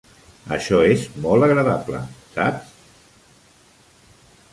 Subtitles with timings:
[0.55, 1.99] Això és molt agradable,
[2.37, 2.73] saps!